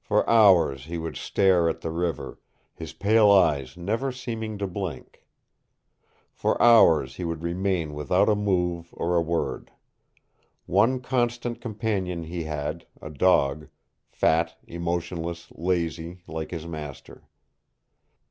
[0.00, 2.40] For hours he would stare at the river,
[2.74, 5.22] his pale eyes never seeming to blink.
[6.32, 9.70] For hours he would remain without a move or a word.
[10.64, 13.68] One constant companion he had, a dog,
[14.08, 17.24] fat, emotionless, lazy, like his master.